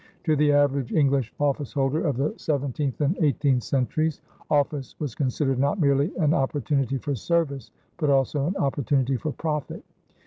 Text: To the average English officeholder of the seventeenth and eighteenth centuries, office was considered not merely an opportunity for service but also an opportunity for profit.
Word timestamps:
To 0.23 0.35
the 0.35 0.51
average 0.51 0.91
English 0.91 1.31
officeholder 1.39 2.03
of 2.09 2.17
the 2.17 2.33
seventeenth 2.35 3.01
and 3.01 3.15
eighteenth 3.19 3.61
centuries, 3.61 4.19
office 4.49 4.95
was 4.97 5.13
considered 5.13 5.59
not 5.59 5.79
merely 5.79 6.11
an 6.17 6.33
opportunity 6.33 6.97
for 6.97 7.13
service 7.13 7.69
but 7.97 8.09
also 8.09 8.47
an 8.47 8.55
opportunity 8.55 9.15
for 9.15 9.31
profit. 9.31 9.83